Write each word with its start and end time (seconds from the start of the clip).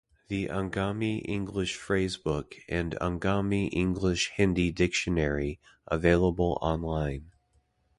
The 0.29 0.47
Angami-English 0.47 1.75
Phrasebook 1.77 2.55
and 2.67 2.95
Angami-English-Hindi 2.99 4.71
dictionary 4.71 5.59
available 5.89 6.57
online. 6.59 7.27